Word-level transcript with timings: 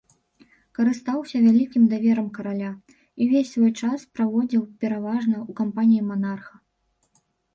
Карыстаўся 0.77 1.41
вялікім 1.47 1.83
даверам 1.91 2.27
караля 2.37 2.71
і 2.95 3.21
ўвесь 3.27 3.53
свой 3.57 3.71
час 3.81 4.07
праводзіў 4.15 4.61
пераважна 4.85 5.37
ў 5.49 5.59
кампаніі 5.59 6.07
манарха. 6.09 6.55